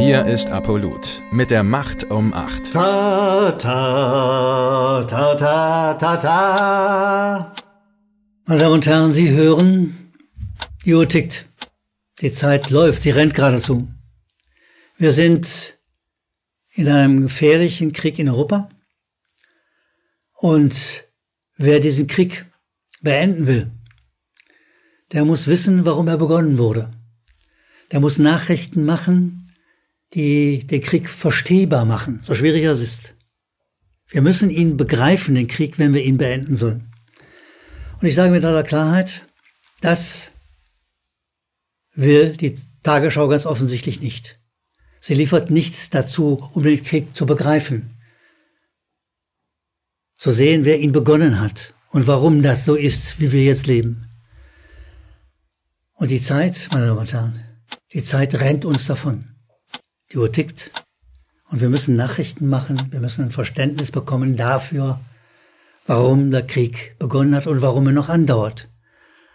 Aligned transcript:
Hier 0.00 0.24
ist 0.24 0.48
Apollut 0.48 1.20
mit 1.30 1.50
der 1.50 1.62
Macht 1.62 2.04
um 2.10 2.32
8. 2.32 2.72
Ta, 2.72 3.52
ta, 3.52 5.04
ta, 5.04 5.34
ta, 5.34 5.92
ta, 5.92 6.16
ta. 6.16 7.54
Meine 8.46 8.60
Damen 8.60 8.74
und 8.76 8.86
Herren, 8.86 9.12
Sie 9.12 9.30
hören, 9.30 10.14
die 10.86 10.94
Uhr 10.94 11.06
tickt. 11.06 11.44
Die 12.22 12.32
Zeit 12.32 12.70
läuft, 12.70 13.02
sie 13.02 13.10
rennt 13.10 13.34
geradezu. 13.34 13.88
Wir 14.96 15.12
sind 15.12 15.76
in 16.70 16.88
einem 16.88 17.20
gefährlichen 17.20 17.92
Krieg 17.92 18.18
in 18.18 18.30
Europa. 18.30 18.70
Und 20.32 21.04
wer 21.58 21.78
diesen 21.78 22.06
Krieg 22.06 22.46
beenden 23.02 23.46
will, 23.46 23.70
der 25.12 25.26
muss 25.26 25.46
wissen, 25.46 25.84
warum 25.84 26.08
er 26.08 26.16
begonnen 26.16 26.56
wurde. 26.56 26.90
Der 27.92 28.00
muss 28.00 28.18
Nachrichten 28.18 28.86
machen, 28.86 29.39
die 30.14 30.66
den 30.66 30.82
Krieg 30.82 31.08
verstehbar 31.08 31.84
machen, 31.84 32.20
so 32.22 32.34
schwierig 32.34 32.64
es 32.64 32.80
ist. 32.80 33.14
Wir 34.08 34.22
müssen 34.22 34.50
ihn 34.50 34.76
begreifen, 34.76 35.34
den 35.34 35.46
Krieg, 35.46 35.78
wenn 35.78 35.94
wir 35.94 36.02
ihn 36.02 36.18
beenden 36.18 36.56
sollen. 36.56 36.92
Und 38.00 38.08
ich 38.08 38.14
sage 38.14 38.32
mit 38.32 38.44
aller 38.44 38.64
Klarheit, 38.64 39.26
das 39.80 40.32
will 41.94 42.36
die 42.36 42.56
Tagesschau 42.82 43.28
ganz 43.28 43.46
offensichtlich 43.46 44.00
nicht. 44.00 44.40
Sie 45.00 45.14
liefert 45.14 45.50
nichts 45.50 45.90
dazu, 45.90 46.48
um 46.52 46.62
den 46.62 46.82
Krieg 46.82 47.14
zu 47.16 47.24
begreifen, 47.24 47.94
zu 50.18 50.30
sehen, 50.30 50.64
wer 50.64 50.78
ihn 50.78 50.92
begonnen 50.92 51.40
hat 51.40 51.74
und 51.88 52.06
warum 52.06 52.42
das 52.42 52.64
so 52.64 52.74
ist, 52.74 53.20
wie 53.20 53.32
wir 53.32 53.44
jetzt 53.44 53.66
leben. 53.66 54.06
Und 55.94 56.10
die 56.10 56.22
Zeit, 56.22 56.68
meine 56.72 56.86
Damen 56.86 56.98
und 56.98 57.12
Herren, 57.12 57.44
die 57.92 58.02
Zeit 58.02 58.34
rennt 58.34 58.64
uns 58.64 58.86
davon. 58.86 59.29
Die 60.12 60.18
Uhr 60.18 60.32
tickt 60.32 60.72
und 61.50 61.60
wir 61.60 61.68
müssen 61.68 61.96
Nachrichten 61.96 62.48
machen, 62.48 62.76
wir 62.90 63.00
müssen 63.00 63.24
ein 63.24 63.30
Verständnis 63.30 63.92
bekommen 63.92 64.36
dafür, 64.36 65.00
warum 65.86 66.30
der 66.30 66.46
Krieg 66.46 66.96
begonnen 66.98 67.34
hat 67.34 67.46
und 67.46 67.62
warum 67.62 67.86
er 67.86 67.92
noch 67.92 68.08
andauert. 68.08 68.68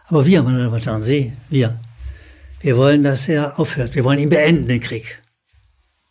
Aber 0.06 0.26
wir, 0.26 0.44
meine 0.44 0.60
Damen 0.60 0.74
und 0.74 0.86
Herren, 0.86 1.04
Sie, 1.04 1.34
wir, 1.50 1.80
wir 2.62 2.78
wollen, 2.78 3.04
dass 3.04 3.28
er 3.28 3.60
aufhört. 3.60 3.96
Wir 3.96 4.04
wollen 4.04 4.20
ihn 4.20 4.30
beenden, 4.30 4.68
den 4.68 4.80
Krieg. 4.80 5.22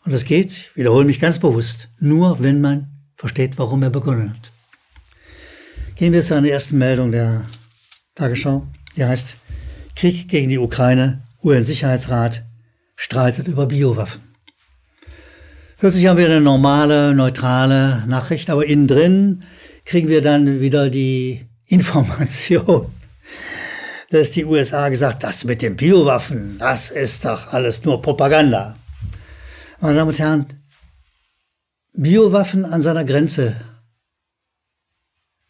Und 0.05 0.13
das 0.13 0.25
geht, 0.25 0.71
wiederhole 0.75 1.05
mich 1.05 1.21
ganz 1.21 1.39
bewusst, 1.39 1.89
nur 1.99 2.43
wenn 2.43 2.61
man 2.61 2.89
versteht, 3.17 3.59
warum 3.59 3.83
er 3.83 3.91
begonnen 3.91 4.31
hat. 4.31 4.53
Gehen 5.97 6.13
wir 6.13 6.23
zu 6.23 6.35
einer 6.35 6.49
ersten 6.49 6.77
Meldung 6.77 7.13
der 7.13 7.47
Tagesschau. 8.15 8.67
Die 8.97 9.05
heißt 9.05 9.37
Krieg 9.95 10.29
gegen 10.29 10.49
die 10.49 10.59
Ukraine, 10.59 11.23
UN-Sicherheitsrat 11.43 12.45
streitet 12.97 13.49
über 13.49 13.67
Biowaffen. 13.67 14.34
Hört 15.79 15.93
sich 15.93 16.09
an 16.09 16.17
wie 16.17 16.25
eine 16.25 16.41
normale, 16.41 17.15
neutrale 17.15 18.05
Nachricht, 18.07 18.49
aber 18.49 18.65
innen 18.65 18.87
drin 18.87 19.43
kriegen 19.85 20.09
wir 20.09 20.23
dann 20.23 20.61
wieder 20.61 20.89
die 20.89 21.47
Information, 21.67 22.87
dass 24.11 24.31
die 24.31 24.45
USA 24.45 24.89
gesagt, 24.89 25.25
das 25.25 25.45
mit 25.45 25.63
den 25.63 25.77
Biowaffen, 25.77 26.59
das 26.59 26.91
ist 26.91 27.25
doch 27.25 27.53
alles 27.53 27.85
nur 27.85 28.01
Propaganda. 28.01 28.77
Meine 29.81 29.97
Damen 29.97 30.09
und 30.09 30.19
Herren, 30.19 30.47
Biowaffen 31.93 32.65
an 32.65 32.81
seiner 32.81 33.05
Grenze 33.05 33.57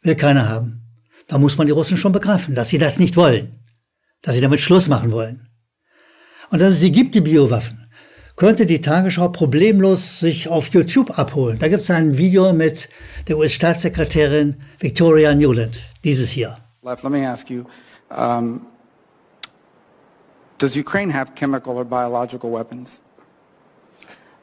will 0.02 0.14
keiner 0.14 0.48
haben. 0.48 0.82
Da 1.26 1.38
muss 1.38 1.58
man 1.58 1.66
die 1.66 1.72
Russen 1.72 1.96
schon 1.96 2.12
begreifen, 2.12 2.54
dass 2.54 2.68
sie 2.68 2.78
das 2.78 2.98
nicht 2.98 3.16
wollen, 3.16 3.60
dass 4.22 4.34
sie 4.34 4.40
damit 4.40 4.60
Schluss 4.60 4.88
machen 4.88 5.12
wollen. 5.12 5.48
Und 6.50 6.60
dass 6.60 6.72
es 6.72 6.80
sie 6.80 6.92
gibt, 6.92 7.14
die 7.14 7.20
Biowaffen, 7.20 7.83
könnte 8.36 8.66
die 8.66 8.80
Tagesschau 8.80 9.28
problemlos 9.28 10.18
sich 10.20 10.48
auf 10.48 10.68
YouTube 10.68 11.18
abholen. 11.18 11.58
Da 11.58 11.68
gibt 11.68 11.82
es 11.82 11.90
ein 11.90 12.18
Video 12.18 12.52
mit 12.52 12.88
der 13.28 13.38
US-Staatssekretärin 13.38 14.56
Victoria 14.78 15.34
Newland, 15.34 15.80
dieses 16.02 16.30
hier. 16.30 16.56
Let 16.82 17.02
me 17.04 17.28
ask 17.28 17.48
you, 17.48 17.64
um, 18.10 18.66
does 20.58 20.76
Ukraine 20.76 21.12
have 21.12 21.32
chemical 21.34 21.76
or 21.76 21.84
biological 21.84 22.52
weapons? 22.52 23.00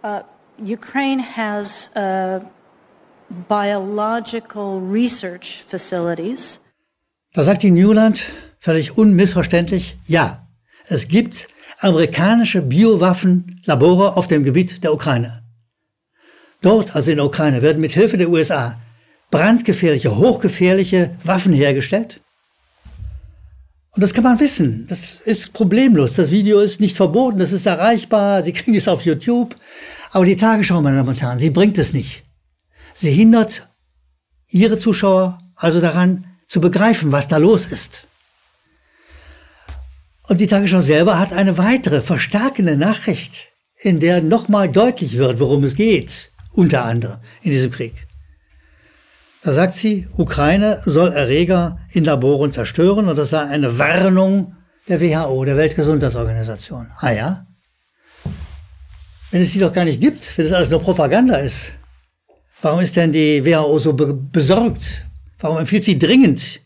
Uh, 0.04 0.22
Ukraine 0.58 1.20
has 1.20 1.90
uh, 1.96 2.40
biological 3.48 4.80
research 4.80 5.64
facilities. 5.68 6.60
Da 7.34 7.44
sagt 7.44 7.64
die 7.64 7.72
Newland 7.72 8.34
völlig 8.58 8.98
unmissverständlich, 8.98 9.98
ja, 10.06 10.48
es 10.88 11.08
gibt 11.08 11.48
amerikanische 11.82 12.62
Biowaffenlabore 12.62 14.16
auf 14.16 14.28
dem 14.28 14.44
Gebiet 14.44 14.84
der 14.84 14.94
Ukraine. 14.94 15.44
Dort, 16.62 16.96
also 16.96 17.10
in 17.12 17.18
der 17.18 17.26
Ukraine, 17.26 17.62
werden 17.62 17.82
mit 17.82 17.92
Hilfe 17.92 18.18
der 18.18 18.30
USA 18.30 18.80
brandgefährliche, 19.32 20.16
hochgefährliche 20.16 21.16
Waffen 21.24 21.54
hergestellt. 21.54 22.22
Und 23.94 24.02
das 24.02 24.14
kann 24.14 24.24
man 24.24 24.40
wissen. 24.40 24.86
Das 24.88 25.16
ist 25.22 25.54
problemlos. 25.54 26.14
Das 26.14 26.32
Video 26.32 26.60
ist 26.60 26.80
nicht 26.80 26.96
verboten, 26.96 27.40
das 27.40 27.52
ist 27.52 27.66
erreichbar. 27.66 28.44
Sie 28.44 28.54
kriegen 28.54 28.76
es 28.76 28.88
auf 28.88 29.04
YouTube. 29.04 29.56
Aber 30.12 30.26
die 30.26 30.36
Tagesschau, 30.36 30.82
meine 30.82 30.98
Damen 30.98 31.10
und 31.10 31.22
Herren, 31.22 31.40
sie 31.40 31.50
bringt 31.50 31.78
es 31.78 31.94
nicht. 31.94 32.24
Sie 32.94 33.12
hindert 33.12 33.68
ihre 34.50 34.78
Zuschauer 34.78 35.40
also 35.56 35.82
daran, 35.82 36.26
zu 36.48 36.60
begreifen, 36.60 37.12
was 37.12 37.28
da 37.28 37.38
los 37.38 37.66
ist. 37.66 38.08
Und 40.32 40.40
die 40.40 40.48
Tagesschau 40.48 40.80
selber 40.80 41.20
hat 41.20 41.34
eine 41.34 41.58
weitere 41.58 42.00
verstärkende 42.00 42.78
Nachricht, 42.78 43.52
in 43.76 44.00
der 44.00 44.22
nochmal 44.22 44.70
deutlich 44.70 45.18
wird, 45.18 45.42
worum 45.42 45.66
es 45.66 45.76
geht, 45.76 46.32
unter 46.54 46.86
anderem 46.86 47.18
in 47.42 47.52
diesem 47.52 47.70
Krieg. 47.70 48.08
Da 49.44 49.52
sagt 49.52 49.74
sie, 49.74 50.08
Ukraine 50.16 50.82
soll 50.86 51.12
Erreger 51.12 51.80
in 51.92 52.06
Laboren 52.06 52.54
zerstören 52.54 53.10
und 53.10 53.18
das 53.18 53.32
sei 53.32 53.42
eine 53.42 53.78
Warnung 53.78 54.56
der 54.88 55.02
WHO, 55.02 55.44
der 55.44 55.58
Weltgesundheitsorganisation. 55.58 56.88
Ah 57.02 57.12
ja? 57.12 57.46
Wenn 59.32 59.42
es 59.42 59.52
die 59.52 59.60
doch 59.60 59.74
gar 59.74 59.84
nicht 59.84 60.00
gibt, 60.00 60.38
wenn 60.38 60.46
das 60.46 60.54
alles 60.54 60.70
nur 60.70 60.82
Propaganda 60.82 61.36
ist, 61.40 61.74
warum 62.62 62.80
ist 62.80 62.96
denn 62.96 63.12
die 63.12 63.44
WHO 63.44 63.80
so 63.80 63.92
be 63.92 64.14
besorgt? 64.14 65.06
Warum 65.40 65.58
empfiehlt 65.58 65.84
sie 65.84 65.98
dringend, 65.98 66.62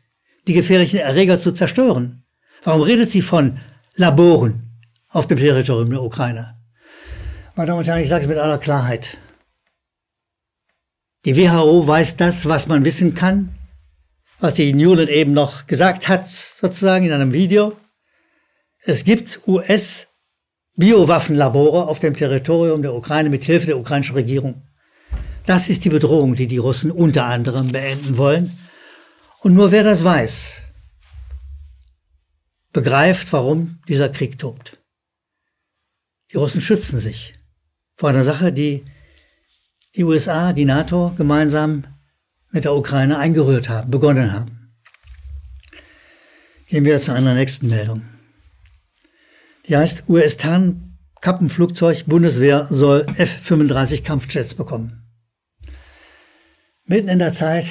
die 0.48 0.54
gefährlichen 0.54 1.00
Erreger 1.00 1.40
zu 1.40 1.52
zerstören? 1.52 2.25
Warum 2.66 2.82
redet 2.82 3.10
sie 3.12 3.22
von 3.22 3.60
Laboren 3.94 4.64
auf 5.10 5.28
dem 5.28 5.38
Territorium 5.38 5.92
der 5.92 6.02
Ukraine? 6.02 6.56
Meine 7.56 7.68
Damen 7.68 7.80
und 7.80 7.88
Herren, 7.88 8.02
ich 8.02 8.10
sage 8.10 8.24
es 8.24 8.28
mit 8.28 8.40
aller 8.40 8.58
Klarheit. 8.58 9.20
Die 11.26 11.38
WHO 11.38 11.88
weiß 11.88 12.18
das, 12.18 12.48
was 12.48 12.66
man 12.66 12.84
wissen 12.84 13.14
kann, 13.14 13.54
was 14.40 14.56
die 14.56 14.74
Newland 14.74 15.10
eben 15.10 15.34
noch 15.34 15.68
gesagt 15.68 16.10
hat, 16.10 16.26
sozusagen 16.26 17.06
in 17.06 17.12
einem 17.12 17.34
Video. 17.34 17.74
Es 18.80 19.04
gibt 19.04 19.42
US-Biowaffenlabore 19.48 21.88
auf 21.88 22.00
dem 22.00 22.16
Territorium 22.16 22.82
der 22.82 22.96
Ukraine 22.96 23.30
mit 23.30 23.44
Hilfe 23.44 23.68
der 23.68 23.78
ukrainischen 23.78 24.16
Regierung. 24.16 24.64
Das 25.46 25.70
ist 25.70 25.86
die 25.86 25.90
Bedrohung, 25.90 26.34
die 26.34 26.48
die 26.48 26.58
Russen 26.58 26.90
unter 26.90 27.26
anderem 27.26 27.72
beenden 27.72 28.18
wollen. 28.18 28.58
Und 29.42 29.54
nur 29.54 29.72
wer 29.72 29.84
das 29.84 30.04
weiß, 30.04 30.64
begreift, 32.76 33.32
warum 33.32 33.80
dieser 33.88 34.10
Krieg 34.10 34.38
tobt. 34.38 34.80
Die 36.32 36.38
Russen 36.38 36.60
schützen 36.60 37.00
sich 37.00 37.34
vor 37.96 38.10
einer 38.10 38.26
Sache, 38.26 38.52
die 38.52 38.84
die 39.96 40.04
USA, 40.04 40.52
die 40.52 40.66
NATO 40.66 41.14
gemeinsam 41.16 41.86
mit 42.52 42.66
der 42.66 42.76
Ukraine 42.76 43.18
eingerührt 43.18 43.70
haben, 43.70 43.90
begonnen 43.90 44.34
haben. 44.34 44.74
Gehen 46.68 46.84
wir 46.84 47.00
zu 47.00 47.14
einer 47.14 47.34
nächsten 47.34 47.68
Meldung. 47.68 48.02
Die 49.70 49.78
heißt, 49.78 50.10
US-Tarnkappenflugzeug 50.10 52.04
Bundeswehr 52.08 52.68
soll 52.70 53.06
F-35 53.16 54.04
Kampfjets 54.04 54.54
bekommen. 54.54 55.02
Mitten 56.84 57.08
in 57.08 57.20
der 57.20 57.32
Zeit, 57.32 57.68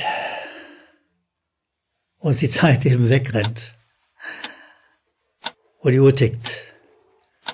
und 2.17 2.41
die 2.41 2.49
Zeit 2.49 2.87
eben 2.87 3.11
wegrennt, 3.11 3.75
wo 5.85 5.91
die 5.91 6.01
Uhr 6.01 6.15
tickt, 6.15 6.75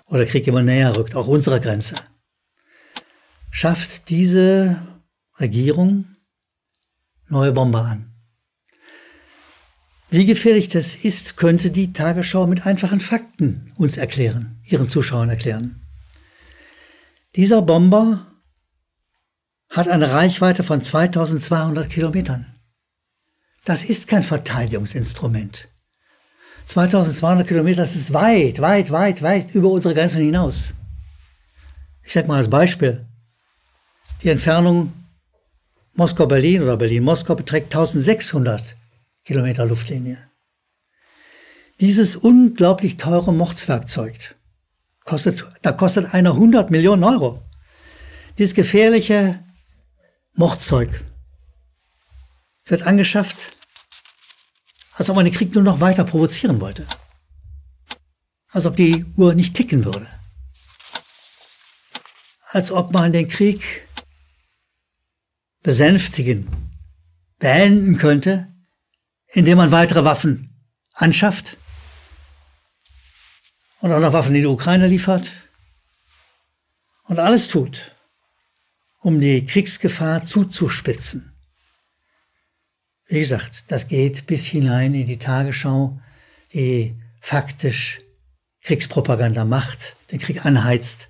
wo 0.07 0.17
der 0.17 0.25
Krieg 0.25 0.47
immer 0.47 0.63
näher 0.63 0.97
rückt, 0.97 1.17
auch 1.17 1.27
unserer 1.27 1.59
Grenze, 1.59 1.97
schafft 3.51 4.09
diese 4.09 4.81
Regierung 5.41 6.05
neue 7.29 7.53
Bomber 7.53 7.85
an. 7.85 8.13
Wie 10.11 10.27
gefährlich 10.27 10.69
das 10.69 10.95
ist, 10.95 11.37
könnte 11.37 11.73
die 11.73 11.93
Tagesschau 11.93 12.47
mit 12.47 12.67
einfachen 12.67 13.01
Fakten 13.01 13.73
uns 13.77 13.97
erklären, 13.97 14.61
ihren 14.65 14.89
Zuschauern 14.89 15.29
erklären. 15.29 15.83
Dieser 17.35 17.63
Bomber 17.63 18.27
hat 19.69 19.89
eine 19.89 20.13
Reichweite 20.13 20.63
von 20.63 20.83
2200 20.83 21.91
Kilometern. 21.91 22.47
Das 23.65 23.85
ist 23.85 24.07
kein 24.07 24.23
Verteidigungsinstrument. 24.23 25.69
2200 26.71 27.49
Kilometer, 27.49 27.83
das 27.83 27.97
ist 27.97 28.13
weit, 28.13 28.61
weit, 28.61 28.93
weit, 28.93 29.23
weit 29.23 29.55
über 29.57 29.71
unsere 29.71 29.93
Grenzen 29.93 30.23
hinaus. 30.23 30.73
Ich 32.05 32.13
sage 32.13 32.29
mal 32.29 32.37
als 32.37 32.49
Beispiel, 32.49 33.05
die 34.23 34.29
Entfernung 34.29 34.93
Moskau-Berlin 35.95 36.63
oder 36.63 36.77
Berlin-Moskau 36.77 37.35
beträgt 37.35 37.75
1600 37.75 38.77
Kilometer 39.25 39.67
Luftlinie. 39.67 40.19
Dieses 41.81 42.15
unglaublich 42.15 42.99
teure 42.99 43.35
Mordswerkzeug 43.35 44.37
kostet, 45.05 45.45
da 45.63 45.73
kostet 45.73 46.15
einer 46.15 46.35
100 46.35 46.71
Millionen 46.71 47.03
Euro. 47.03 47.43
Dieses 48.39 48.55
gefährliche 48.55 49.43
Mordzeug 50.35 51.05
wird 52.65 52.87
angeschafft, 52.87 53.57
als 55.01 55.09
ob 55.09 55.17
man 55.17 55.25
den 55.25 55.33
Krieg 55.33 55.55
nur 55.55 55.65
noch 55.65 55.81
weiter 55.81 56.05
provozieren 56.05 56.61
wollte. 56.61 56.87
Als 58.51 58.67
ob 58.67 58.77
die 58.77 59.07
Uhr 59.17 59.33
nicht 59.33 59.55
ticken 59.55 59.87
würde. 59.87 60.07
Als 62.51 62.71
ob 62.71 62.93
man 62.93 63.11
den 63.11 63.27
Krieg 63.27 63.89
besänftigen, 65.63 66.49
beenden 67.39 67.97
könnte, 67.97 68.55
indem 69.29 69.57
man 69.57 69.73
weitere 69.73 70.05
Waffen 70.05 70.69
anschafft 70.93 71.57
und 73.81 73.91
auch 73.93 74.01
noch 74.01 74.13
Waffen 74.13 74.35
in 74.35 74.43
die 74.43 74.47
Ukraine 74.47 74.87
liefert 74.87 75.33
und 77.05 77.19
alles 77.19 77.49
tut, 77.49 77.97
um 78.99 79.19
die 79.19 79.47
Kriegsgefahr 79.47 80.27
zuzuspitzen. 80.27 81.33
Wie 83.11 83.19
gesagt, 83.19 83.65
das 83.67 83.89
geht 83.89 84.27
bis 84.27 84.47
hinein 84.47 84.95
in 84.95 85.05
die 85.05 85.19
Tagesschau, 85.19 85.99
die 86.55 86.95
faktisch 87.21 88.01
Kriegspropaganda 88.63 89.45
macht, 89.45 89.97
den 90.13 90.21
Krieg 90.21 90.47
anheizt, 90.47 91.09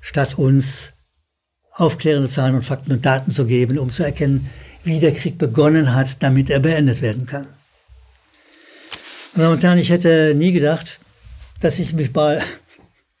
statt 0.00 0.38
uns 0.38 0.94
aufklärende 1.72 2.30
Zahlen 2.30 2.54
und 2.54 2.64
Fakten 2.64 2.92
und 2.92 3.04
Daten 3.04 3.30
zu 3.30 3.44
geben, 3.44 3.78
um 3.78 3.90
zu 3.90 4.02
erkennen, 4.02 4.50
wie 4.82 4.98
der 4.98 5.12
Krieg 5.12 5.36
begonnen 5.36 5.94
hat, 5.94 6.22
damit 6.22 6.48
er 6.48 6.60
beendet 6.60 7.02
werden 7.02 7.26
kann. 7.26 7.46
Meine 9.34 9.44
Damen 9.44 9.56
und 9.56 9.62
Herren, 9.62 9.78
ich 9.78 9.90
hätte 9.90 10.32
nie 10.34 10.52
gedacht, 10.52 11.00
dass 11.60 11.78
ich 11.78 11.92
mich 11.92 12.14
mal 12.14 12.40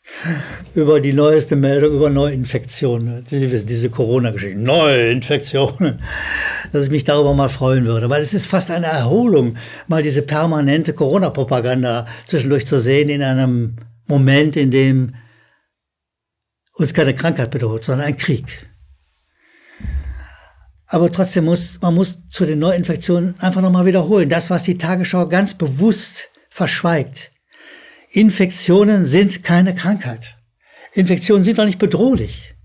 über 0.74 1.00
die 1.00 1.12
neueste 1.12 1.54
Meldung 1.54 1.92
über 1.92 2.08
Neuinfektionen, 2.08 3.26
Sie 3.26 3.50
wissen, 3.50 3.66
diese 3.66 3.90
Corona-Geschichte, 3.90 4.58
Neuinfektionen, 4.58 6.00
dass 6.72 6.84
ich 6.84 6.90
mich 6.90 7.04
darüber 7.04 7.34
mal 7.34 7.48
freuen 7.48 7.84
würde, 7.86 8.10
weil 8.10 8.22
es 8.22 8.34
ist 8.34 8.46
fast 8.46 8.70
eine 8.70 8.86
Erholung, 8.86 9.56
mal 9.86 10.02
diese 10.02 10.22
permanente 10.22 10.92
Corona-Propaganda 10.92 12.06
zwischendurch 12.26 12.66
zu 12.66 12.80
sehen 12.80 13.08
in 13.08 13.22
einem 13.22 13.76
Moment, 14.06 14.56
in 14.56 14.70
dem 14.70 15.14
uns 16.74 16.94
keine 16.94 17.14
Krankheit 17.14 17.50
bedroht, 17.50 17.84
sondern 17.84 18.06
ein 18.06 18.16
Krieg. 18.16 18.68
Aber 20.88 21.10
trotzdem 21.10 21.44
muss, 21.44 21.80
man 21.82 21.94
muss 21.94 22.26
zu 22.28 22.46
den 22.46 22.60
Neuinfektionen 22.60 23.34
einfach 23.40 23.60
nochmal 23.60 23.86
wiederholen. 23.86 24.28
Das, 24.28 24.50
was 24.50 24.62
die 24.62 24.78
Tagesschau 24.78 25.28
ganz 25.28 25.54
bewusst 25.54 26.30
verschweigt. 26.48 27.32
Infektionen 28.10 29.04
sind 29.04 29.42
keine 29.42 29.74
Krankheit. 29.74 30.36
Infektionen 30.92 31.44
sind 31.44 31.58
doch 31.58 31.64
nicht 31.64 31.78
bedrohlich. 31.78 32.55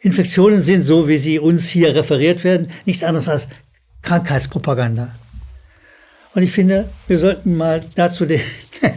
Infektionen 0.00 0.62
sind, 0.62 0.82
so 0.82 1.06
wie 1.08 1.18
sie 1.18 1.38
uns 1.38 1.68
hier 1.68 1.94
referiert 1.94 2.42
werden, 2.42 2.68
nichts 2.86 3.04
anderes 3.04 3.28
als 3.28 3.48
Krankheitspropaganda. 4.02 5.14
Und 6.34 6.42
ich 6.42 6.52
finde, 6.52 6.88
wir 7.06 7.18
sollten 7.18 7.54
mal 7.56 7.84
dazu 7.96 8.24
den, 8.24 8.40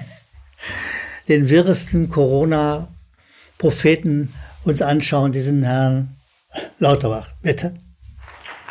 den 1.27 1.50
wirresten 1.50 2.07
Corona-Propheten 2.09 4.33
uns 4.63 4.81
anschauen, 4.81 5.33
diesen 5.33 5.63
Herrn 5.63 6.15
Lauterbach. 6.79 7.31
Bitte. 7.41 7.73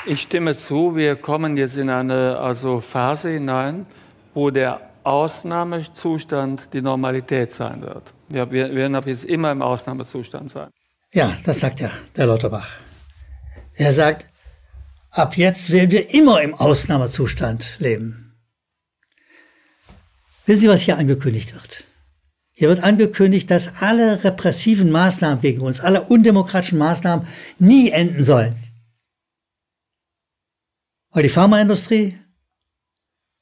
Ich 0.06 0.22
stimme 0.22 0.56
zu, 0.56 0.96
wir 0.96 1.16
kommen 1.16 1.56
jetzt 1.56 1.76
in 1.76 1.90
eine 1.90 2.38
also 2.38 2.80
Phase 2.80 3.30
hinein, 3.30 3.86
wo 4.34 4.50
der 4.50 4.80
Ausnahmezustand 5.04 6.72
die 6.72 6.80
Normalität 6.80 7.52
sein 7.52 7.82
wird. 7.82 8.14
Wir 8.28 8.50
werden 8.50 8.94
ab 8.94 9.06
jetzt 9.06 9.24
immer 9.24 9.52
im 9.52 9.60
Ausnahmezustand 9.60 10.50
sein. 10.50 10.70
Ja, 11.12 11.36
das 11.44 11.60
sagt 11.60 11.80
ja 11.80 11.90
der 12.16 12.26
Lauterbach. 12.26 12.70
Er 13.74 13.92
sagt, 13.92 14.30
ab 15.10 15.36
jetzt 15.36 15.70
werden 15.70 15.90
wir 15.90 16.14
immer 16.14 16.40
im 16.40 16.54
Ausnahmezustand 16.54 17.76
leben. 17.78 18.34
Wissen 20.46 20.62
Sie, 20.62 20.68
was 20.68 20.80
hier 20.80 20.96
angekündigt 20.96 21.54
wird? 21.54 21.84
Hier 22.54 22.68
wird 22.68 22.82
angekündigt, 22.82 23.50
dass 23.50 23.76
alle 23.80 24.24
repressiven 24.24 24.90
Maßnahmen 24.90 25.40
gegen 25.40 25.60
uns, 25.60 25.80
alle 25.80 26.02
undemokratischen 26.02 26.78
Maßnahmen 26.78 27.26
nie 27.58 27.90
enden 27.90 28.24
sollen. 28.24 28.56
Weil 31.10 31.24
die 31.24 31.28
Pharmaindustrie 31.28 32.18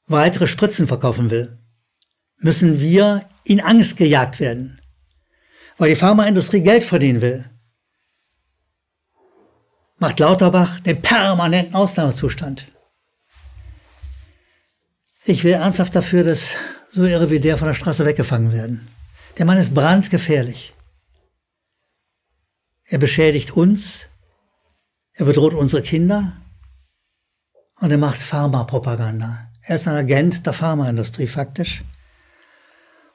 weitere 0.07 0.47
Spritzen 0.47 0.87
verkaufen 0.87 1.29
will, 1.29 1.57
müssen 2.37 2.79
wir 2.81 3.29
in 3.43 3.61
Angst 3.61 3.95
gejagt 3.97 4.39
werden. 4.39 4.81
Weil 5.77 5.89
die 5.89 5.95
Pharmaindustrie 5.95 6.61
Geld 6.61 6.83
verdienen 6.83 7.21
will, 7.21 7.50
macht 10.01 10.19
Lauterbach 10.19 10.79
den 10.79 10.99
permanenten 10.99 11.75
Ausnahmezustand. 11.75 12.65
Ich 15.23 15.43
will 15.43 15.53
ernsthaft 15.53 15.95
dafür, 15.95 16.23
dass 16.23 16.55
so 16.91 17.03
irre 17.03 17.29
wie 17.29 17.39
der 17.39 17.57
von 17.57 17.67
der 17.67 17.75
Straße 17.75 18.03
weggefangen 18.03 18.51
werden. 18.51 18.87
Der 19.37 19.45
Mann 19.45 19.59
ist 19.59 19.75
brandgefährlich. 19.75 20.73
Er 22.85 22.97
beschädigt 22.97 23.51
uns, 23.51 24.07
er 25.13 25.25
bedroht 25.25 25.53
unsere 25.53 25.83
Kinder 25.83 26.33
und 27.79 27.91
er 27.91 27.99
macht 27.99 28.17
Pharmapropaganda. 28.17 29.51
Er 29.61 29.75
ist 29.75 29.87
ein 29.87 29.95
Agent 29.95 30.47
der 30.47 30.53
Pharmaindustrie 30.53 31.27
faktisch. 31.27 31.83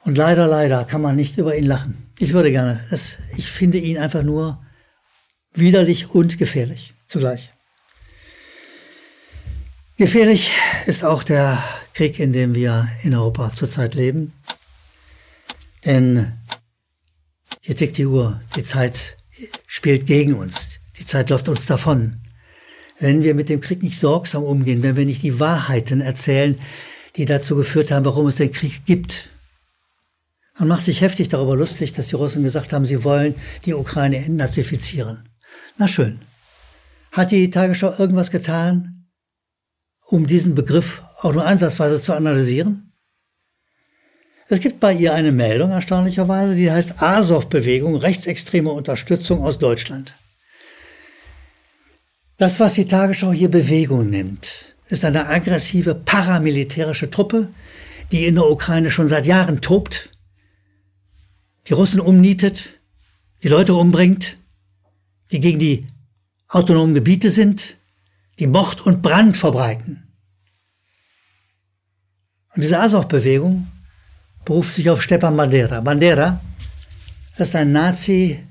Und 0.05 0.17
leider, 0.17 0.47
leider 0.47 0.85
kann 0.85 1.01
man 1.01 1.17
nicht 1.17 1.37
über 1.37 1.57
ihn 1.57 1.65
lachen. 1.65 2.13
Ich 2.17 2.31
würde 2.31 2.49
gerne. 2.49 2.79
Es, 2.91 3.17
ich 3.35 3.51
finde 3.51 3.77
ihn 3.77 3.97
einfach 3.97 4.23
nur 4.23 4.65
widerlich 5.53 6.09
und 6.11 6.37
gefährlich 6.37 6.93
zugleich. 7.07 7.51
Gefährlich 9.97 10.51
ist 10.85 11.03
auch 11.03 11.23
der 11.23 11.63
Krieg, 11.93 12.19
in 12.19 12.33
dem 12.33 12.53
wir 12.53 12.87
in 13.03 13.15
Europa 13.15 13.53
zurzeit 13.53 13.95
leben. 13.95 14.33
Denn 15.85 16.33
hier 17.61 17.75
tickt 17.75 17.97
die 17.97 18.05
Uhr. 18.05 18.41
Die 18.55 18.63
Zeit 18.63 19.17
spielt 19.65 20.05
gegen 20.05 20.35
uns. 20.35 20.79
Die 20.99 21.05
Zeit 21.05 21.29
läuft 21.29 21.49
uns 21.49 21.65
davon 21.65 22.21
wenn 22.99 23.23
wir 23.23 23.35
mit 23.35 23.49
dem 23.49 23.61
Krieg 23.61 23.83
nicht 23.83 23.99
sorgsam 23.99 24.43
umgehen, 24.43 24.83
wenn 24.83 24.95
wir 24.95 25.05
nicht 25.05 25.23
die 25.23 25.39
Wahrheiten 25.39 26.01
erzählen, 26.01 26.57
die 27.15 27.25
dazu 27.25 27.55
geführt 27.55 27.91
haben, 27.91 28.05
warum 28.05 28.27
es 28.27 28.37
den 28.37 28.51
Krieg 28.51 28.85
gibt. 28.85 29.29
Man 30.57 30.67
macht 30.67 30.83
sich 30.83 31.01
heftig 31.01 31.29
darüber 31.29 31.55
lustig, 31.55 31.93
dass 31.93 32.07
die 32.07 32.15
Russen 32.15 32.43
gesagt 32.43 32.73
haben, 32.73 32.85
sie 32.85 33.03
wollen 33.03 33.35
die 33.65 33.75
Ukraine 33.75 34.17
entnazifizieren. 34.17 35.29
Na 35.77 35.87
schön. 35.87 36.19
Hat 37.11 37.31
die 37.31 37.49
Tagesschau 37.49 37.93
irgendwas 37.97 38.31
getan, 38.31 39.07
um 40.05 40.27
diesen 40.27 40.55
Begriff 40.55 41.03
auch 41.21 41.33
nur 41.33 41.45
ansatzweise 41.45 42.01
zu 42.01 42.13
analysieren? 42.13 42.93
Es 44.49 44.61
gibt 44.61 44.79
bei 44.79 44.93
ihr 44.93 45.13
eine 45.13 45.33
Meldung, 45.33 45.71
erstaunlicherweise, 45.71 46.55
die 46.55 46.71
heißt 46.71 47.01
Azov-Bewegung, 47.01 47.97
rechtsextreme 47.97 48.71
Unterstützung 48.71 49.43
aus 49.43 49.59
Deutschland. 49.59 50.15
Das, 52.37 52.59
was 52.59 52.75
die 52.75 52.87
Tagesschau 52.87 53.33
hier 53.33 53.51
Bewegung 53.51 54.09
nennt, 54.09 54.75
ist 54.85 55.03
eine 55.03 55.27
aggressive 55.27 55.95
paramilitärische 55.95 57.09
Truppe, 57.09 57.49
die 58.11 58.25
in 58.25 58.35
der 58.35 58.45
Ukraine 58.45 58.89
schon 58.89 59.07
seit 59.07 59.25
Jahren 59.25 59.59
tobt, 59.59 60.11
die 61.67 61.73
Russen 61.73 61.99
umnietet, 61.99 62.79
die 63.43 63.49
Leute 63.49 63.73
umbringt, 63.73 64.37
die 65.31 65.39
gegen 65.39 65.59
die 65.59 65.87
autonomen 66.47 66.95
Gebiete 66.95 67.29
sind, 67.29 67.77
die 68.39 68.47
Mord 68.47 68.81
und 68.81 69.01
Brand 69.01 69.37
verbreiten. 69.37 70.07
Und 72.53 72.63
diese 72.63 72.79
Azov-Bewegung 72.79 73.67
beruft 74.45 74.73
sich 74.73 74.89
auf 74.89 75.01
Stepan 75.01 75.35
Bandera. 75.35 75.81
Bandera 75.81 76.41
ist 77.37 77.55
ein 77.55 77.71
Nazi, 77.71 78.43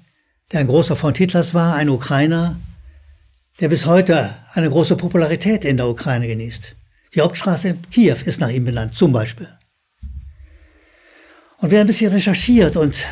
der 0.53 0.61
ein 0.61 0.67
großer 0.67 0.95
Freund 0.95 1.19
Hitlers 1.19 1.55
war, 1.55 1.75
ein 1.75 1.89
Ukrainer, 1.89 2.57
der 3.61 3.69
bis 3.69 3.87
heute 3.87 4.37
eine 4.53 4.71
große 4.71 4.97
Popularität 4.97 5.65
in 5.65 5.77
der 5.77 5.89
Ukraine 5.89 6.27
genießt. 6.27 6.77
Die 7.15 7.21
Hauptstraße 7.21 7.71
in 7.71 7.83
Kiew 7.91 8.19
ist 8.25 8.41
nach 8.41 8.51
ihm 8.51 8.65
benannt, 8.65 8.95
zum 8.95 9.13
Beispiel. 9.13 9.49
Und 11.59 11.71
wer 11.71 11.81
ein 11.81 11.87
bisschen 11.87 12.13
recherchiert 12.13 12.77
und, 12.77 13.07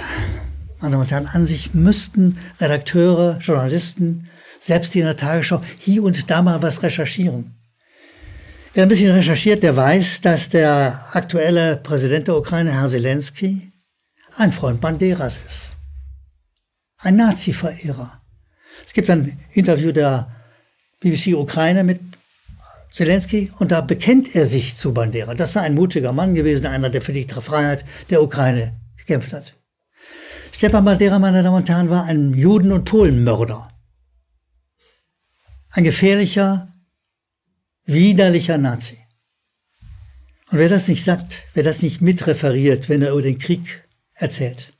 meine 0.84 0.92
Damen 0.92 1.02
und 1.02 1.10
Herren, 1.12 1.26
an 1.26 1.46
sich 1.46 1.74
müssten 1.74 2.38
Redakteure, 2.60 3.38
Journalisten, 3.40 4.28
selbst 4.58 4.94
die 4.94 5.00
in 5.00 5.06
der 5.06 5.16
Tagesschau 5.16 5.62
hier 5.78 6.02
und 6.02 6.30
da 6.30 6.42
mal 6.42 6.62
was 6.62 6.82
recherchieren. 6.82 7.54
Wer 8.74 8.82
ein 8.82 8.88
bisschen 8.88 9.12
recherchiert, 9.12 9.62
der 9.62 9.76
weiß, 9.76 10.20
dass 10.20 10.48
der 10.48 11.06
aktuelle 11.12 11.76
Präsident 11.78 12.28
der 12.28 12.36
Ukraine, 12.36 12.72
Herr 12.72 12.88
Zelensky, 12.88 13.72
ein 14.36 14.52
Freund 14.52 14.80
Banderas 14.80 15.38
ist. 15.46 15.70
ein 16.98 17.16
Nazi-Verehrer. 17.16 18.20
Es 18.84 18.92
gibt 18.92 19.08
ein 19.10 19.38
Interview 19.52 19.92
der 19.92 20.30
BBC 21.00 21.34
Ukraine 21.34 21.84
mit 21.84 22.00
Zelensky 22.90 23.52
und 23.58 23.72
da 23.72 23.80
bekennt 23.80 24.34
er 24.34 24.46
sich 24.46 24.74
zu 24.74 24.92
Bandera. 24.94 25.34
Das 25.34 25.52
sei 25.52 25.60
ein 25.60 25.74
mutiger 25.74 26.12
Mann 26.12 26.34
gewesen, 26.34 26.66
einer, 26.66 26.90
der 26.90 27.02
für 27.02 27.12
die 27.12 27.26
Freiheit 27.26 27.84
der 28.10 28.22
Ukraine 28.22 28.80
gekämpft 28.96 29.32
hat. 29.32 29.54
Stepan 30.56 30.84
Bandera, 30.84 31.18
meine 31.18 31.42
Damen 31.42 31.56
und 31.56 31.68
Herren, 31.68 31.90
war 31.90 32.04
ein 32.04 32.32
Juden- 32.32 32.70
und 32.70 32.84
Polenmörder. 32.84 33.68
Ein 35.70 35.82
gefährlicher, 35.82 36.72
widerlicher 37.86 38.56
Nazi. 38.56 38.96
Und 40.52 40.58
wer 40.58 40.68
das 40.68 40.86
nicht 40.86 41.02
sagt, 41.02 41.42
wer 41.54 41.64
das 41.64 41.82
nicht 41.82 42.00
mitreferiert, 42.00 42.88
wenn 42.88 43.02
er 43.02 43.10
über 43.10 43.22
den 43.22 43.40
Krieg 43.40 43.82
erzählt, 44.14 44.72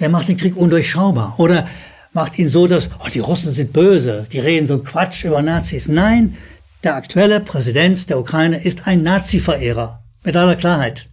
der 0.00 0.08
macht 0.08 0.26
den 0.26 0.38
Krieg 0.38 0.56
undurchschaubar 0.56 1.38
oder 1.38 1.68
macht 2.12 2.36
ihn 2.36 2.48
so, 2.48 2.66
dass 2.66 2.88
oh, 2.98 3.08
die 3.14 3.20
Russen 3.20 3.52
sind 3.52 3.72
böse, 3.72 4.26
die 4.32 4.40
reden 4.40 4.66
so 4.66 4.80
Quatsch 4.80 5.24
über 5.24 5.40
Nazis. 5.40 5.86
Nein, 5.86 6.36
der 6.82 6.96
aktuelle 6.96 7.38
Präsident 7.38 8.10
der 8.10 8.18
Ukraine 8.18 8.60
ist 8.64 8.88
ein 8.88 9.04
Nazi-Verehrer. 9.04 10.02
Mit 10.24 10.34
aller 10.34 10.56
Klarheit. 10.56 11.09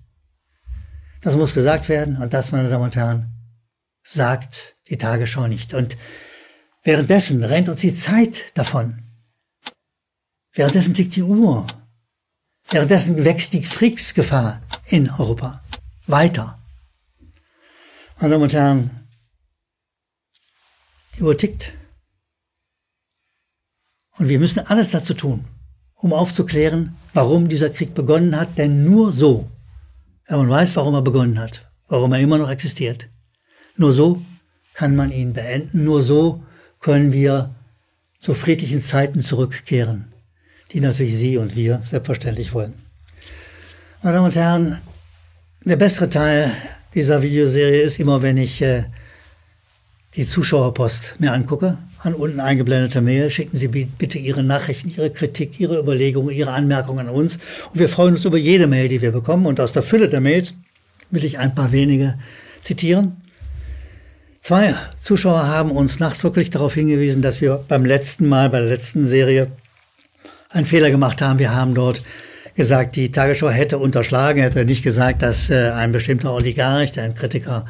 Das 1.22 1.36
muss 1.36 1.54
gesagt 1.54 1.90
werden 1.90 2.18
und 2.18 2.34
das, 2.34 2.52
meine 2.52 2.70
Damen 2.70 2.86
und 2.86 2.96
Herren, 2.96 3.34
sagt 4.04 4.76
die 4.90 4.98
Tagesschau 4.98 5.48
nicht. 5.48 5.74
Und 5.74 5.98
währenddessen 6.84 7.44
rennt 7.44 7.70
uns 7.70 7.82
die 7.82 7.94
Zeit 7.94 8.58
davon. 8.58 9.04
Währenddessen 10.54 10.94
tickt 10.94 11.16
die 11.16 11.24
Uhr. 11.24 11.68
Währenddessen 12.70 13.24
wächst 13.24 13.54
die 13.54 13.62
Kriegsgefahr 13.62 14.62
in 14.86 15.10
Europa 15.10 15.64
weiter. 16.06 16.60
Meine 18.20 18.32
Damen 18.32 18.44
und 18.44 18.54
Herren, 18.54 19.08
die 21.18 21.24
Uhr 21.24 21.38
tickt. 21.38 21.74
Und 24.18 24.30
wir 24.30 24.40
müssen 24.40 24.66
alles 24.66 24.92
dazu 24.92 25.14
tun, 25.14 25.46
um 25.94 26.14
aufzuklären, 26.14 26.98
warum 27.14 27.50
dieser 27.50 27.70
Krieg 27.70 27.94
begonnen 27.94 28.36
hat, 28.36 28.58
denn 28.58 28.84
nur 28.84 29.14
so, 29.14 29.52
wenn 30.28 30.38
man 30.40 30.50
weiß, 30.50 30.76
warum 30.76 30.94
er 30.94 31.02
begonnen 31.02 31.40
hat, 31.40 31.70
warum 31.88 32.14
er 32.14 32.20
immer 32.20 32.38
noch 32.38 32.50
existiert, 32.50 33.10
nur 33.76 33.94
so 33.94 34.22
kann 34.74 34.96
man 34.96 35.12
ihn 35.12 35.34
beenden, 35.34 35.84
nur 35.84 36.04
so 36.04 36.44
können 36.80 37.12
wir 37.14 37.56
zu 38.20 38.34
friedlichen 38.34 38.84
Zeiten 38.84 39.22
zurückkehren 39.22 40.14
die 40.74 40.80
natürlich 40.80 41.18
Sie 41.18 41.38
und 41.38 41.56
wir 41.56 41.82
selbstverständlich 41.86 42.54
wollen. 42.54 42.74
Meine 44.02 44.16
Damen 44.16 44.26
und 44.26 44.36
Herren, 44.36 44.82
der 45.64 45.76
bessere 45.76 46.10
Teil 46.10 46.52
dieser 46.94 47.22
Videoserie 47.22 47.82
ist 47.82 48.00
immer, 48.00 48.22
wenn 48.22 48.38
ich 48.38 48.62
äh, 48.62 48.84
die 50.18 50.26
Zuschauerpost 50.26 51.16
mir 51.20 51.32
angucke. 51.32 51.78
An 52.00 52.16
unten 52.16 52.40
eingeblendeter 52.40 53.02
Mail 53.02 53.30
schicken 53.30 53.56
Sie 53.56 53.68
bitte 53.68 54.18
Ihre 54.18 54.44
Nachrichten, 54.44 54.90
Ihre 54.90 55.12
Kritik, 55.12 55.60
Ihre 55.60 55.80
Überlegungen, 55.80 56.36
Ihre 56.36 56.52
Anmerkungen 56.52 57.08
an 57.08 57.14
uns. 57.14 57.38
Und 57.72 57.80
wir 57.80 57.88
freuen 57.88 58.16
uns 58.16 58.26
über 58.26 58.38
jede 58.38 58.66
Mail, 58.66 58.88
die 58.88 59.02
wir 59.02 59.12
bekommen. 59.12 59.46
Und 59.46 59.60
aus 59.60 59.74
der 59.74 59.84
Fülle 59.84 60.10
der 60.10 60.20
Mails 60.20 60.56
will 61.12 61.24
ich 61.24 61.38
ein 61.38 61.54
paar 61.54 61.72
wenige 61.72 62.16
zitieren. 62.62 63.18
Zwei 64.42 64.74
Zuschauer 65.02 65.46
haben 65.46 65.72
uns 65.72 66.00
nachdrücklich 66.00 66.50
darauf 66.50 66.74
hingewiesen, 66.74 67.22
dass 67.22 67.40
wir 67.40 67.64
beim 67.68 67.86
letzten 67.86 68.28
Mal, 68.28 68.50
bei 68.50 68.60
der 68.60 68.70
letzten 68.70 69.06
Serie, 69.06 69.52
einen 70.50 70.66
Fehler 70.66 70.90
gemacht 70.90 71.22
haben. 71.22 71.38
Wir 71.38 71.54
haben 71.54 71.76
dort 71.76 72.02
gesagt, 72.56 72.96
die 72.96 73.12
Tagesschau 73.12 73.50
hätte 73.50 73.78
unterschlagen, 73.78 74.42
hätte 74.42 74.66
nicht 74.66 74.84
gesagt, 74.84 75.22
dass 75.22 75.52
äh, 75.52 75.70
ein 75.76 75.92
bestimmter 75.92 76.34
Oligarch, 76.34 76.92
der 76.92 77.04
ein 77.04 77.14
Kritiker 77.14 77.66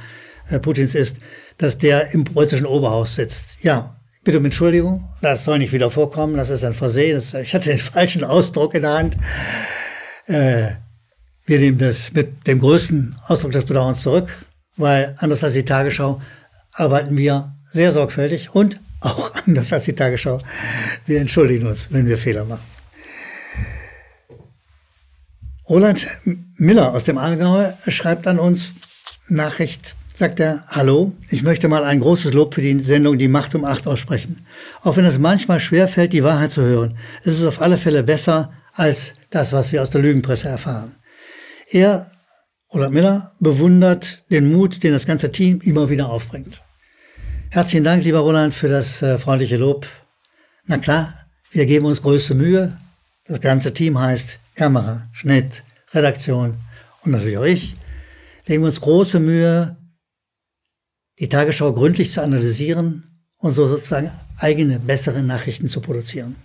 äh, 0.50 0.60
Putins 0.60 0.96
ist, 0.96 1.18
dass 1.58 1.78
der 1.78 2.14
im 2.14 2.24
britischen 2.24 2.66
Oberhaus 2.66 3.16
sitzt. 3.16 3.64
Ja, 3.64 3.96
bitte 4.24 4.38
um 4.40 4.46
Entschuldigung, 4.46 5.08
das 5.22 5.44
soll 5.44 5.60
nicht 5.60 5.74
wieder 5.74 5.90
vorkommen, 5.90 6.38
das 6.38 6.50
ist 6.50 6.64
ein 6.64 6.74
Versehen. 6.74 7.16
Das, 7.16 7.34
ich 7.34 7.54
hatte 7.54 7.70
den 7.70 7.80
falschen 7.94 8.24
Ausdruck 8.24 8.76
in 8.76 8.84
der 8.84 8.94
Hand. 8.94 9.18
Äh, 10.28 10.68
wir 11.46 11.60
nehmen 11.60 11.78
das 11.78 12.12
mit 12.14 12.46
dem 12.46 12.60
größten 12.60 13.16
Ausdruck 13.28 13.54
des 13.54 13.66
Bedauerns 13.66 14.02
zurück, 14.02 14.46
weil 14.76 15.16
anders 15.20 15.44
als 15.44 15.54
die 15.54 15.64
Tagesschau 15.64 16.22
arbeiten 16.74 17.18
wir 17.18 17.56
sehr 17.64 17.92
sorgfältig 17.92 18.54
und 18.54 18.80
auch 19.00 19.32
anders 19.46 19.72
als 19.74 19.86
die 19.86 19.94
Tagesschau. 19.94 20.40
Wir 21.06 21.22
entschuldigen 21.22 21.66
uns, 21.66 21.92
wenn 21.92 22.06
wir 22.06 22.18
Fehler 22.18 22.46
machen. 22.46 22.64
Roland 25.70 26.08
Miller 26.56 26.94
aus 26.94 27.04
dem 27.04 27.18
Aargau 27.18 27.74
schreibt 27.88 28.26
an 28.26 28.40
uns 28.40 28.74
Nachricht, 29.28 29.97
sagt 30.18 30.40
er, 30.40 30.64
hallo, 30.68 31.14
ich 31.30 31.44
möchte 31.44 31.68
mal 31.68 31.84
ein 31.84 32.00
großes 32.00 32.34
Lob 32.34 32.56
für 32.56 32.62
die 32.64 32.82
Sendung 32.82 33.20
Die 33.20 33.28
Macht 33.28 33.54
um 33.54 33.64
acht 33.64 33.86
aussprechen. 33.86 34.48
Auch 34.82 34.98
wenn 34.98 35.06
es 35.06 35.20
manchmal 35.20 35.60
schwer 35.60 35.88
fällt, 35.88 36.12
die 36.12 36.24
Wahrheit 36.24 36.50
zu 36.50 36.64
hören, 36.64 36.98
ist 37.24 37.40
es 37.40 37.46
auf 37.46 37.62
alle 37.62 37.78
Fälle 37.78 38.02
besser 38.02 38.52
als 38.74 39.14
das, 39.30 39.54
was 39.54 39.72
wir 39.72 39.84
aus 39.84 39.92
der 39.92 40.02
Lügenpresse 40.02 40.48
erfahren. 40.48 40.96
Er, 41.70 42.10
Roland 42.74 42.96
Miller, 42.96 43.36
bewundert 43.40 44.24
den 44.32 44.52
Mut, 44.52 44.84
den 44.84 44.92
das 44.92 45.06
ganze 45.06 45.32
Team 45.32 45.62
immer 45.62 45.88
wieder 45.92 46.10
aufbringt. 46.10 46.64
Herzlichen 47.52 47.84
Dank, 47.84 48.04
lieber 48.04 48.20
Roland, 48.20 48.56
für 48.56 48.70
das 48.70 49.04
äh, 49.04 49.20
freundliche 49.20 49.58
Lob. 49.58 49.86
Na 50.66 50.80
klar, 50.80 51.14
wir 51.52 51.68
geben 51.68 51.86
uns 51.86 52.02
größte 52.02 52.34
Mühe. 52.34 52.76
Das 53.26 53.40
ganze 53.40 53.72
Team 53.72 54.00
heißt 54.00 54.40
Kamera, 54.56 55.04
Schnitt, 55.12 55.64
Redaktion 55.94 56.56
und 57.04 57.12
natürlich 57.12 57.38
auch 57.38 57.46
ich. 57.46 57.76
Wir 58.46 58.56
geben 58.56 58.66
uns 58.66 58.82
große 58.82 59.20
Mühe, 59.20 59.78
die 61.20 61.30
Tagesschau 61.30 61.74
gründlich 61.74 62.12
zu 62.12 62.22
analysieren 62.22 63.04
und 63.40 63.54
so 63.54 63.68
sozusagen 63.68 64.12
eigene, 64.38 64.80
bessere 64.80 65.24
Nachrichten 65.24 65.70
zu 65.70 65.82
produzieren. 65.82 66.36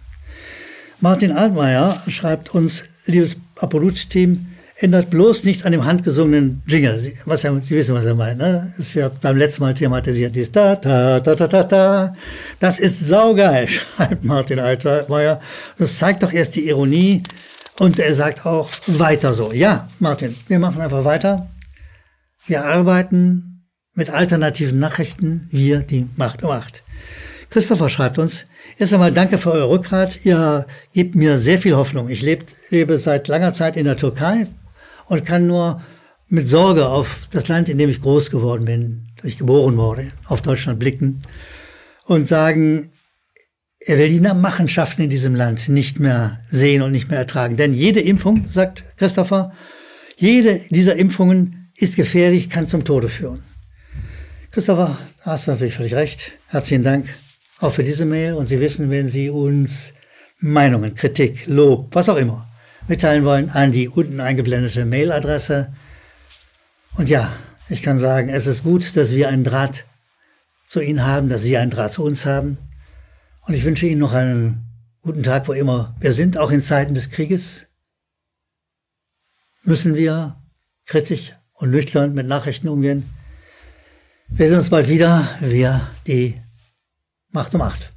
Martin 1.01 1.33
Altmaier 1.33 2.01
schreibt 2.07 2.55
uns, 2.55 2.85
liebes 3.07 3.37
Apolut-Team, 3.57 4.47
ändert 4.77 5.11
bloß 5.11 5.45
nichts 5.45 5.65
an 5.65 5.73
dem 5.73 5.85
handgesungenen 5.85 6.63
Jingle. 6.67 6.99
Sie, 6.99 7.17
was 7.25 7.43
Sie 7.43 7.77
wissen, 7.77 7.95
was 7.95 8.05
er 8.05 8.15
meint. 8.15 8.39
Ne? 8.39 8.73
Das 8.77 8.95
wir 8.95 9.11
beim 9.21 9.37
letzten 9.37 9.63
Mal 9.63 9.75
thematisiert. 9.75 10.35
Dieses 10.35 10.53
da, 10.53 10.77
da, 10.77 11.21
da, 11.21 11.35
da, 11.35 11.47
da, 11.47 11.63
da. 11.65 12.17
Das 12.59 12.79
ist 12.79 13.01
saugeil, 13.01 13.69
schreibt 13.69 14.25
Martin 14.25 14.59
Altmaier. 14.59 15.41
Das 15.79 15.99
zeigt 15.99 16.23
doch 16.23 16.33
erst 16.33 16.57
die 16.57 16.69
Ironie. 16.69 17.23
Und 17.79 17.99
er 17.99 18.15
sagt 18.15 18.45
auch, 18.47 18.71
weiter 18.87 19.35
so. 19.35 19.53
Ja, 19.53 19.89
Martin, 19.99 20.35
wir 20.49 20.59
machen 20.59 20.81
einfach 20.81 21.05
weiter. 21.05 21.51
Wir 22.47 22.65
arbeiten 22.65 23.52
mit 23.95 24.11
alternativen 24.11 24.79
Nachrichten. 24.79 25.49
Wir, 25.51 25.81
die 25.81 26.09
Macht 26.17 26.43
um 26.43 26.49
Macht. 26.49 26.83
Christopher 27.51 27.89
schreibt 27.89 28.19
uns, 28.19 28.47
erst 28.79 28.95
einmal 28.95 29.13
danke 29.13 29.39
für 29.39 29.53
euer 29.53 29.69
Rückgrat. 29.69 30.25
Ihr 30.25 30.67
gebt 30.95 31.15
mir 31.15 31.39
sehr 31.39 31.59
viel 31.59 31.77
Hoffnung. 31.77 32.09
Ich 32.09 32.23
lebe, 32.23 32.47
lebe 32.71 32.97
seit 32.99 33.29
langer 33.29 33.53
Zeit 33.53 33.77
in 33.77 33.85
der 33.85 33.97
Türkei, 33.97 34.47
und 35.07 35.27
kann 35.27 35.47
nur 35.47 35.83
mit 36.29 36.49
Sorge 36.49 36.87
auf 36.87 37.29
das 37.31 37.49
Land, 37.49 37.69
in 37.69 37.77
dem 37.77 37.91
ich 37.91 38.01
groß 38.01 38.31
geworden 38.31 38.65
bin, 38.65 39.09
durch 39.21 39.37
geboren 39.37 39.77
wurde, 39.77 40.11
auf 40.25 40.41
Deutschland 40.41 40.79
blicken 40.79 41.21
und 42.07 42.27
sagen, 42.27 42.91
er 43.79 43.99
will 43.99 44.09
die 44.09 44.21
Machenschaften 44.21 45.03
in 45.03 45.11
diesem 45.11 45.35
Land 45.35 45.69
nicht 45.69 46.01
mehr 46.01 46.41
sehen 46.49 46.83
und 46.83 46.93
nicht 46.93 47.11
mehr 47.11 47.19
ertragen. 47.19 47.57
Denn 47.57 47.75
jede 47.75 48.01
Impfung, 48.01 48.47
sagt 48.49 48.85
Christopher, 48.97 49.53
jede 50.17 50.61
dieser 50.71 50.97
Impfungen 50.97 51.71
ist 51.77 51.97
gefährlich, 51.97 52.49
kann 52.49 52.69
zum 52.69 52.85
Tode 52.85 53.09
führen. 53.09 53.43
Christopher, 54.53 54.99
da 55.25 55.31
hast 55.31 55.47
du 55.47 55.53
natürlich 55.53 55.75
völlig 55.75 55.95
recht. 55.95 56.33
Herzlichen 56.49 56.83
Dank 56.83 57.09
auch 57.61 57.73
für 57.73 57.85
diese 57.85 58.05
Mail. 58.05 58.35
Und 58.35 58.49
Sie 58.49 58.61
wissen, 58.61 58.91
wenn 58.91 59.09
Sie 59.09 59.31
uns 59.31 59.95
Meinungen, 60.41 60.95
Kritik, 60.95 61.47
Lob, 61.47 61.95
was 61.95 62.11
auch 62.11 62.19
immer 62.19 62.47
mitteilen 62.87 63.25
wollen, 63.25 63.49
an 63.49 63.73
die 63.73 63.89
unten 63.89 64.21
eingeblendete 64.21 64.85
Mailadresse. 64.85 65.73
Und 66.99 67.09
ja, 67.09 67.33
ich 67.71 67.83
kann 67.83 67.97
sagen, 67.97 68.29
es 68.29 68.47
ist 68.47 68.63
gut, 68.63 68.95
dass 68.95 69.15
wir 69.15 69.31
einen 69.31 69.45
Draht 69.45 69.87
zu 70.67 70.83
Ihnen 70.83 71.07
haben, 71.07 71.31
dass 71.31 71.41
Sie 71.41 71.57
einen 71.57 71.71
Draht 71.71 71.93
zu 71.93 72.05
uns 72.05 72.27
haben. 72.27 72.59
Und 73.47 73.55
ich 73.55 73.65
wünsche 73.65 73.87
Ihnen 73.87 74.01
noch 74.01 74.13
einen 74.13 74.67
guten 75.01 75.23
Tag, 75.23 75.49
wo 75.49 75.55
immer 75.55 75.97
wir 75.99 76.13
sind, 76.13 76.37
auch 76.37 76.51
in 76.51 76.61
Zeiten 76.61 76.93
des 76.93 77.09
Krieges. 77.09 77.69
Müssen 79.63 79.95
wir 79.95 80.37
kritisch 80.85 81.33
und 81.55 81.71
nüchtern 81.71 82.13
mit 82.13 82.27
Nachrichten 82.27 82.69
umgehen. 82.69 83.09
Wir 84.35 84.49
sehen 84.49 84.57
uns 84.57 84.71
bald 84.71 84.89
wieder, 84.89 85.29
wir, 85.41 85.83
die 86.07 86.41
Macht 87.33 87.55
um 87.55 87.61
Acht. 87.61 87.93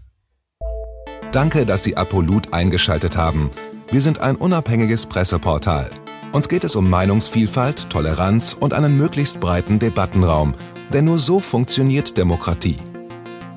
Danke, 1.31 1.65
dass 1.65 1.85
Sie 1.85 1.95
Apolut 1.95 2.53
eingeschaltet 2.53 3.15
haben. 3.15 3.51
Wir 3.89 4.01
sind 4.01 4.19
ein 4.19 4.35
unabhängiges 4.35 5.05
Presseportal. 5.05 5.89
Uns 6.33 6.49
geht 6.49 6.65
es 6.65 6.75
um 6.75 6.89
Meinungsvielfalt, 6.89 7.89
Toleranz 7.89 8.57
und 8.59 8.73
einen 8.73 8.97
möglichst 8.97 9.39
breiten 9.39 9.79
Debattenraum, 9.79 10.55
denn 10.91 11.05
nur 11.05 11.19
so 11.19 11.39
funktioniert 11.39 12.17
Demokratie. 12.17 12.79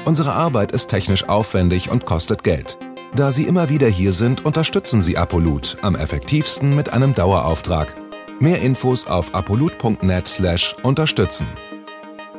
Unsere 0.04 0.34
Arbeit 0.34 0.70
ist 0.70 0.88
technisch 0.88 1.28
aufwendig 1.28 1.90
und 1.90 2.06
kostet 2.06 2.44
Geld. 2.44 2.78
Da 3.16 3.32
Sie 3.32 3.48
immer 3.48 3.70
wieder 3.70 3.88
hier 3.88 4.12
sind, 4.12 4.44
unterstützen 4.44 5.02
Sie 5.02 5.16
Apolut 5.16 5.78
am 5.82 5.96
effektivsten 5.96 6.76
mit 6.76 6.92
einem 6.92 7.12
Dauerauftrag. 7.12 7.92
Mehr 8.38 8.62
Infos 8.62 9.08
auf 9.08 9.34
apolut.net/unterstützen. 9.34 11.48